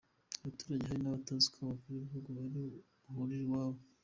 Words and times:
Abaturage 0.43 0.83
hari 0.89 1.01
n’abatazi 1.01 1.47
ko 1.53 1.57
abakuru 1.65 1.93
b’ibihugu 1.95 2.29
bari 2.37 2.61
buhurire 3.03 3.43
iwabo. 3.45 3.79